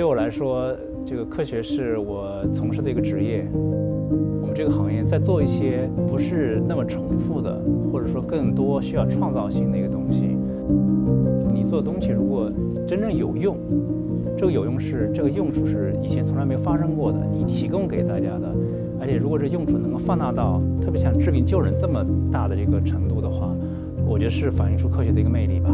[0.00, 3.46] 对我来说，这个科学是我从事的一个职业。
[4.40, 7.60] 我们这个行业在做一些不是那么重复的，
[7.92, 10.38] 或者说更多需要创造性的一个东西。
[11.52, 12.50] 你做的东西如果
[12.88, 13.58] 真正有用，
[14.38, 18.50] 这个有用是这个用处是以前从来没有发生过的，你提供给大家的，
[18.98, 22.02] 而且如果这用处能够放大到特别像治病救人这么
[22.32, 23.54] 大的这个程度的话，
[24.08, 25.68] 我觉得是反映出科学的一个魅力吧。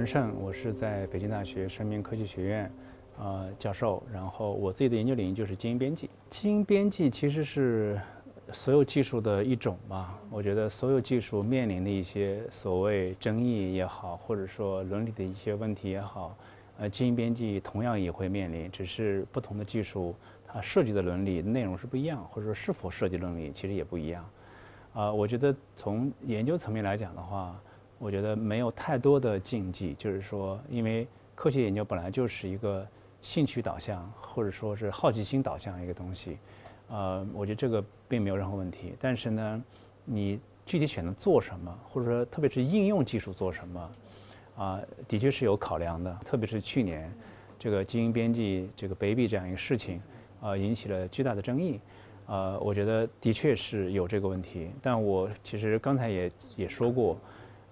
[0.00, 2.72] 文胜，我是在北京大学生命科技学院，
[3.18, 4.02] 呃，教授。
[4.10, 6.08] 然后我自己的研究领域就是基因编辑。
[6.30, 8.00] 基因编辑其实是
[8.50, 10.18] 所有技术的一种吧。
[10.30, 16.34] 我觉得所有技术面临的一些所谓争议也好，或者说伦理的一些问题也好，
[16.78, 20.14] 呃，基因编辑同样也会面临，只是不同的技术
[20.48, 24.24] 它涉及的伦理内容是不一样，或者说是否涉及伦理其实也不一样。
[24.94, 27.54] 啊，我觉得从研究层面来讲的话。
[28.00, 32.86] 我觉得没有太多的禁忌，就是说，因为科学研究本来就是一个
[33.20, 36.38] 兴趣导向或者说是好奇心导向一个东西，
[36.88, 38.94] 呃，我觉得这个并没有任何问题。
[38.98, 39.62] 但是呢，
[40.06, 43.90] 你具体选择做什么，或者说特别是应用技术做什么，
[44.56, 46.10] 啊，的确是有考量的。
[46.24, 47.12] 特别是去年
[47.58, 50.00] 这个基因编辑这个 baby 这样一个事情，
[50.40, 51.78] 啊，引起了巨大的争议，
[52.28, 54.70] 呃，我觉得的确是有这个问题。
[54.80, 57.18] 但我其实刚才也也说过。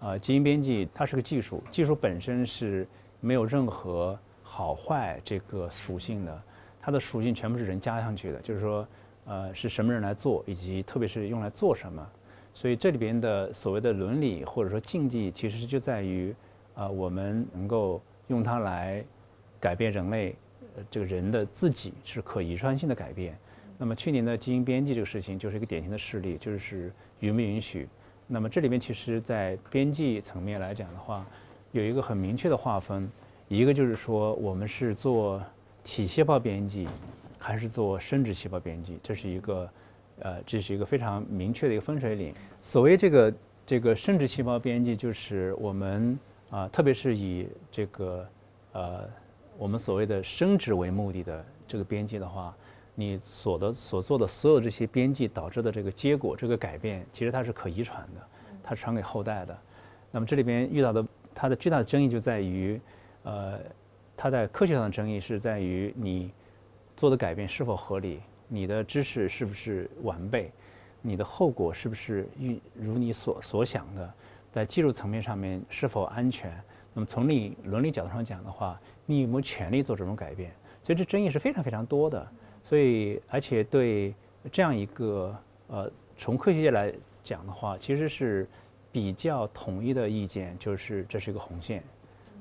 [0.01, 2.87] 啊，基因编辑它是个技术，技术本身是
[3.21, 6.43] 没有任何好坏这个属性的，
[6.81, 8.87] 它的属性全部是人加上去的，就是说，
[9.25, 12.07] 呃，是什么人来做，以及特别是用来做什么。
[12.55, 16.35] 所以这里边的所谓的伦理或者说禁忌，其实就在于，
[16.75, 19.05] 啊，我们能够用它来
[19.61, 20.35] 改变人类，
[20.77, 23.37] 呃这个人的自己是可遗传性的改变。
[23.77, 27.89] 那么去年的基因编辑这个事情就是一个典型的事例，就是允不允许。
[28.31, 31.25] 那么这里面其实，在编辑层面来讲的话，
[31.73, 33.11] 有一个很明确的划分，
[33.49, 35.43] 一个就是说我们是做
[35.83, 36.87] 体细胞编辑，
[37.39, 39.71] 还是做生殖细胞编辑，这是一个，
[40.19, 42.35] 呃，这是一个非常明确的一个分水岭。
[42.61, 43.35] 所谓这个
[43.65, 46.19] 这个生殖细胞编辑，就是我们
[46.51, 48.29] 啊，特别是以这个
[48.73, 49.09] 呃
[49.57, 52.55] 我们所谓的生殖为目的的这个编辑的话。
[53.01, 58.21] 你所的所做的所有这些编辑导致的这个结果，这个改变，其实它是可遗传的，
[58.61, 59.57] 它传给后代的。
[60.11, 62.81] 那么这里边遇到的它的巨大的争议就在于，
[63.23, 63.61] 呃，
[64.17, 66.33] 它在科学上的争议是在于你
[66.97, 70.51] 做的改变是否合理，你的知识是不是完备，
[71.01, 74.13] 你的后果是不是预如你所所想的，
[74.51, 76.53] 在技术层面上面是否安全。
[76.93, 78.77] 那么从你伦理角度上讲的话，
[79.07, 80.51] 你有没有权利做这种改变？
[80.83, 82.29] 所以这争议是非常非常多的。
[82.63, 84.15] 所以，而且对
[84.53, 85.35] 这样一个
[85.69, 86.93] 呃，从科学界来
[87.23, 88.47] 讲的话，其实是
[88.93, 91.83] 比较统一的意见，就是这是一个红线。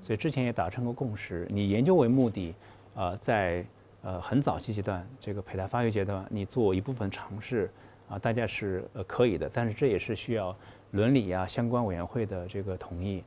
[0.01, 2.53] 所以之前也达成过共识，你研究为目的，
[2.95, 3.65] 啊，在
[4.01, 7.69] 呃很早期阶段，这个胚胎发育阶段，你做一部分尝试，
[8.09, 9.49] 啊，大家是呃可以的。
[9.53, 10.55] 但是这也是需要
[10.91, 13.23] 伦理啊相关委员会的这个同意。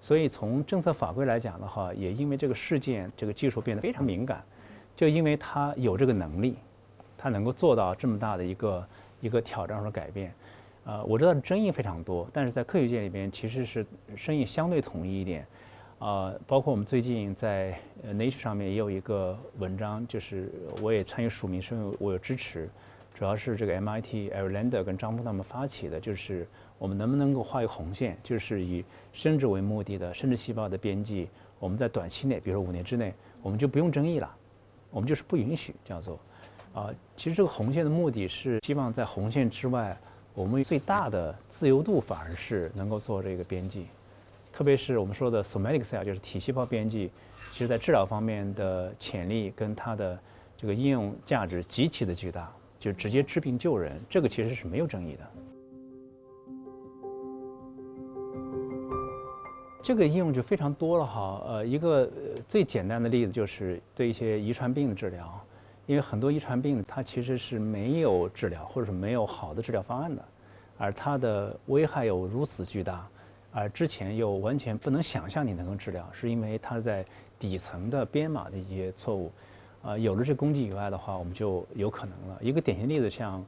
[0.00, 4.44] 所以从政策法规来讲的话，也因为这个事件，这个技术变得非常敏感。
[4.96, 6.56] 就因为他有这个能力，
[7.16, 8.88] 他能够做到这么大的一个
[9.20, 10.32] 一个挑战和改变，
[10.84, 13.84] 呃，我知道争议非常多，但是在科学界里边其实是
[14.16, 15.46] 声音相对统一一点，
[15.98, 20.50] 呃，包括我们最近在 Nature 上面也有一个文章，就是
[20.82, 22.68] 我也参与署名，是因为我有支持，
[23.14, 26.46] 主要是这个 MIT a r l a n d e r 跟张峰他们发起的，就是
[26.78, 34.36] 我们能不能够画一个红线，就是以生殖为目的的生殖细胞的编辑，我们在短期内，比如说五年之内，我们就不用争议了。
[34.94, 36.16] 我们就是不允许叫做，
[36.72, 39.98] 啊，其实这个红线的目的是希望在红线之外，
[40.34, 43.88] 我们最大的自由度反而是能够做这个编辑，
[44.52, 47.10] 特别是我们说的 somatic cell，就是体细胞编辑，
[47.52, 50.16] 其实在治疗方面的潜力跟它的
[50.56, 55.30] 这个应用价值极其的巨大，就直接治病救人，这个其实是没有争议的。
[59.84, 62.08] 这个应用就非常多了哈，呃，一个
[62.48, 65.38] 最简单的例子就是对一些遗传病的治疗，
[65.84, 70.24] 因为很多遗传病它其实是没有治疗或者是没有好的治疗方案的，
[70.78, 73.06] 而它的危害又如此巨大，
[73.52, 77.04] 而之前又完全不能想象你能够治疗，是因为它在
[77.38, 79.30] 底层的编码的一些错误，
[79.82, 82.38] 啊，有了这工具以外的话，我们就有可能了。
[82.40, 83.44] 一个典型例子像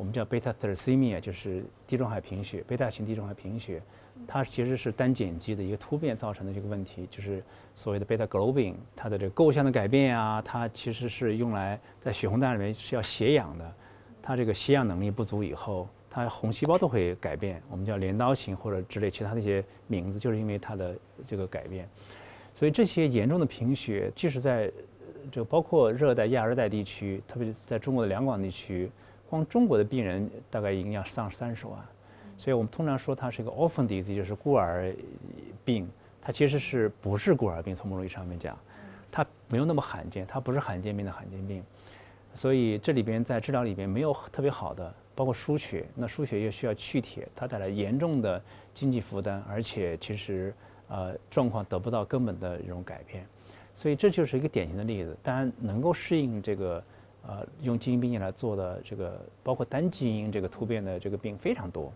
[0.00, 3.82] 我们叫贝塔 thalassemia，就是地中海贫血，贝塔型地中海贫血。
[4.26, 7.44] 它其实是单碱基的一个突变造成的这个问题，就是
[7.74, 13.74] 所谓的贝塔 globin，它的这个构象的改变啊，它其实是用来在血红蛋里面是要携氧的，
[14.22, 20.96] 它这个携氧能力不足以后，它红细胞都会改变，我们叫镰刀型或者之类其他的一些名字，就是因为它的
[21.26, 21.86] 这个改变。
[22.54, 24.72] 所以这些严重的贫血，即使在
[25.30, 28.90] 就包括热带、亚热带地区，特别是在中国的两广地区，
[29.30, 31.78] 光中国的病人大概已经要上三十万。
[32.36, 34.92] 所以我们通常说它是一个 orphan disease，就是孤儿
[35.64, 35.88] 病。
[36.22, 37.74] 它其实是不是孤儿病？
[37.74, 38.58] 从某种意义上面讲，
[39.10, 41.62] 它没有那么罕见，它不是罕见病的罕见病。
[42.34, 48.40] 所以这里边在治疗里边没有特别好的，包括输血，那输血又需要去铁，它带来严重的
[48.74, 50.54] 经济负担，而且其实
[50.88, 53.26] 呃状况得不到根本的这种改变。
[53.74, 55.16] 所以这就是一个典型的例子。
[55.22, 56.82] 当然能够适应这个
[57.26, 61.92] 呃用基因编辑来做的这个，包括单基因这个突变的这个病非常多，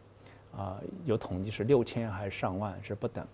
[0.57, 3.27] 啊有统计是六千还是上万是不等。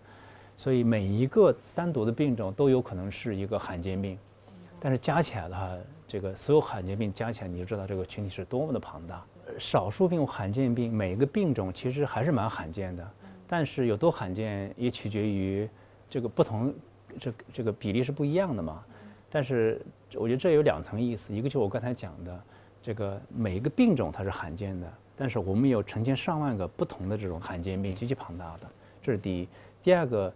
[0.57, 4.19] 所以每一个单独的病种都有可能是一个罕见病，
[4.79, 5.75] 但是加起来的话，
[6.07, 9.25] 这个所有罕见病加起来，你就知道这个群体是多么的庞大。
[9.59, 13.11] 少数病罕见病每一个病种其实还是蛮罕见的，
[13.49, 15.69] 但是有多罕见也取决于
[16.11, 16.75] 这个不同，
[17.19, 18.85] 这这个比例是不一样的嘛。
[19.31, 19.81] 但是
[20.15, 22.41] 我觉得这有两层意思，一个就是我刚才讲的，
[22.83, 28.67] 这个每一个病种它是罕见的，但是我们有成千上万个不同的这种罕见病，极其庞大的，
[29.03, 29.49] 这是第一。
[29.83, 30.33] 第二个。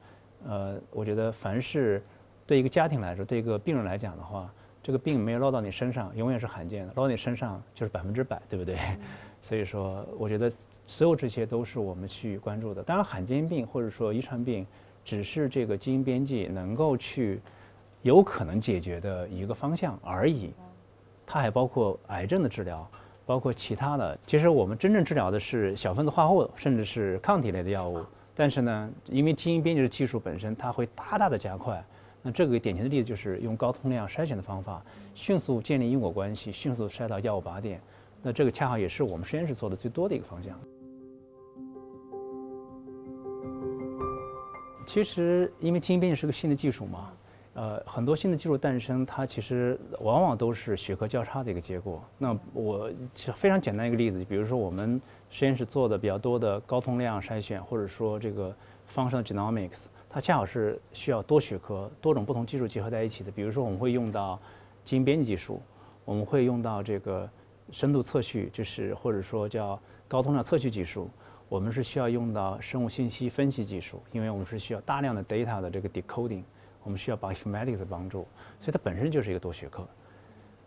[0.47, 2.03] 呃，我觉得凡是
[2.47, 8.77] 对一个家庭来说，对一个病人来讲的话，这个病没有落到你身上，永远是罕见的；落到你身上就是百分之百，对不对？
[9.41, 10.53] 所以说，我觉得
[10.85, 12.83] 所有这些都是我们去关注的。
[12.83, 14.67] 当然，罕见病或者说遗传病，
[15.03, 17.41] 只是这个基因编辑能够去
[18.05, 20.53] 有可能解决的一个方向而已。
[21.27, 22.87] 它还包括癌症的治疗，
[23.25, 24.19] 包括其他的。
[24.27, 27.99] 其实我们真正治疗的是小分子化合物，甚至是抗体类的药物。
[28.35, 31.83] 但是呢，因为基因编辑的技术本身，它会大大的加快。
[32.21, 34.85] 那这个典型的例子就是用高通量筛选的方法，
[35.15, 37.81] 迅速建立因果关系，迅速筛到药物靶点。
[38.23, 40.61] 那这个恰好也是我们实验室做的最多的一个方向。
[44.87, 47.11] 其实，因为基因编辑是个新的技术嘛，
[47.55, 52.03] 呃，很多新的技术诞生，它其实往往都是学科交叉的一个结果。
[52.19, 52.91] 那我
[53.35, 55.01] 非常简单一个例子，比如说我们。
[55.31, 58.55] 实验室做的比较多的高通量筛选，或者说这个
[58.89, 63.33] functional genomics，它恰好是需要多学科、多种不同技术结合在一起的。
[63.33, 64.39] 比如说，我们会用到
[64.85, 65.61] 基因编辑技术，
[66.05, 67.29] 我们会用到这个
[67.73, 71.11] 深度测序，就是或者说叫高通量测序技术。
[71.49, 76.45] 我们是需要用到生物信息分析技术，因为我们是需要大量的 data 的这个 decoding，
[76.85, 78.27] 我们需要 bioinformatics 的帮助，
[78.61, 79.85] 所以它本身就是一个多学科。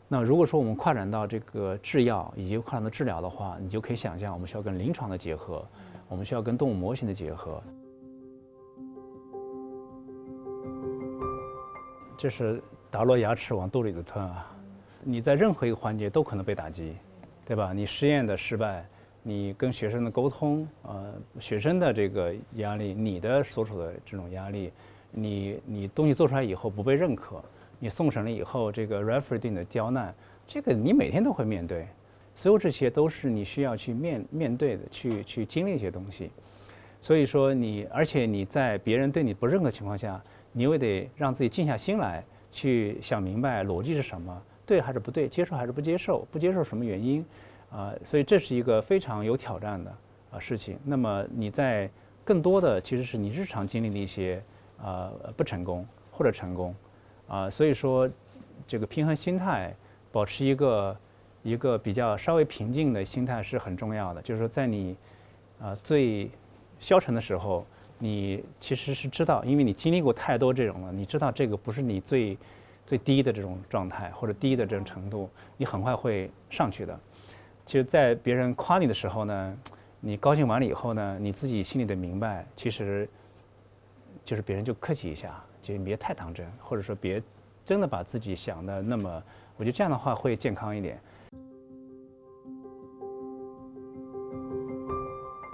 [0.09, 5.65] 那如果说我们扩展到这个制药以及扩展到治疗的话，你就可以想象，我们需要跟临床的结合，
[6.09, 7.61] 我们需要跟动物模型的结合。
[12.17, 14.51] 这是打落牙齿往肚里的吞啊！
[15.03, 16.95] 你在任何一个环节都可能被打击，
[17.45, 17.73] 对吧？
[17.73, 18.83] 你实验的失败，
[19.21, 24.73] 你跟学生的沟通，呃，学生的这个压力，你的所处的这种压力，
[25.11, 27.43] 你你东西做出来以后不被认可。
[27.79, 30.11] 你送审了以后，这个 referee 对你的刁难，
[30.47, 31.85] 这个你每天都会面对，
[32.33, 36.31] 所有这些都是你需要去面面对的，去去经历一些东西。
[36.99, 40.19] 所以说你，而且你在别人对你不认可情况下，
[40.51, 47.23] 你又得让自己静下心来，去想明白逻辑是什么，对还是不对，接受还是不接受，不接受什么原因，
[47.69, 49.95] 啊，所以这是一个非常有挑战的
[50.31, 50.79] 啊事情。
[50.83, 51.87] 那么你在
[52.25, 54.41] 更多的其实是你日常经历的一些
[54.81, 56.75] 啊不成功或者成功。
[57.27, 58.09] 啊，所以说，
[58.65, 59.75] 这个平衡心态，
[60.11, 60.97] 保持一个
[61.43, 64.21] 一个比较稍微平静的心态是很重要的。
[64.21, 64.95] 就是说，在你
[65.59, 66.31] 啊最
[66.79, 67.65] 消沉的时候，
[67.99, 72.37] 你其实是知道，因为你经历过太多这种了，你知道这个不是你最
[72.85, 76.97] 最低的这种状态或者低的这种程度，你很快会上去的。
[77.65, 79.57] 其实，在别人夸你的时候呢，
[79.99, 83.09] 你高兴完了以后呢，你自己心里得明白，其实
[84.27, 85.41] 就是别人就客气一下。
[85.59, 87.21] 就别太当真，或者说别
[87.65, 89.23] 真的把自己想的那么，
[89.57, 90.97] 我觉得这样的话会健康一点。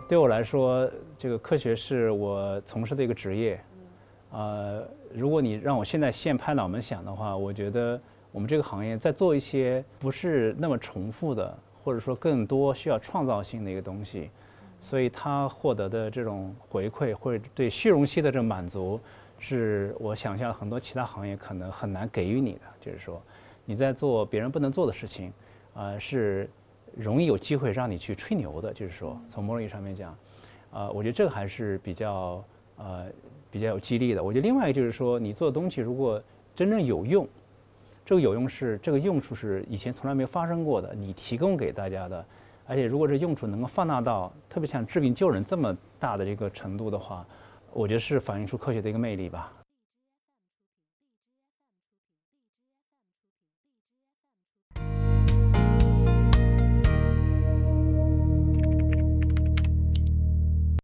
[0.07, 0.87] 对我来说，
[1.17, 3.59] 这个科学是我从事的一个职业。
[4.31, 7.99] 呃，如果你让我现在现拍脑门想的话，我觉得
[8.31, 14.29] 我们这个行业在做一些不是那么重复的，或者说更多需要创造性的一个东西，
[14.83, 18.99] 所以他获得的这种回馈，或者对虚荣心的这种满足。
[19.39, 23.21] 是我想象很多其他行业可能很难给予你的，就是说，
[23.63, 25.31] 你在做别人不能做的事情，
[25.73, 26.49] 呃，是
[26.97, 30.17] 容易有机会让你去吹牛的，就是说，从某种意义上面讲，
[30.71, 32.43] 呃，我觉得这个还是比较
[32.77, 33.05] 呃
[33.49, 34.21] 比较有激励的。
[34.21, 36.21] 我觉得另外一个就是说，你做的东西如果
[36.53, 37.25] 真正有用，
[38.05, 42.25] 这个有用是这个用处是以前从来没有发生过的，你提供给大家的，
[42.65, 47.25] 而且如果这用处能够放大到特别像治病救人这么大的这个程度的话，
[47.71, 49.51] 我觉得是反映出科学的一个魅力吧。